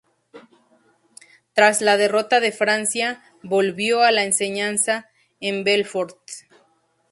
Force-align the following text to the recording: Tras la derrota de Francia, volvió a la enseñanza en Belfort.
Tras 1.53 1.79
la 1.81 1.95
derrota 1.95 2.39
de 2.39 2.51
Francia, 2.51 3.21
volvió 3.43 4.01
a 4.01 4.11
la 4.11 4.23
enseñanza 4.23 5.07
en 5.39 5.63
Belfort. 5.63 6.17